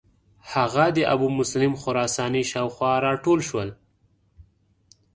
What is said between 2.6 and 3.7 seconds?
خوا را ټول شو.